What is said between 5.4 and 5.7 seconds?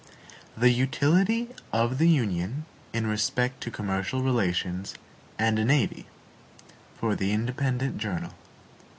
a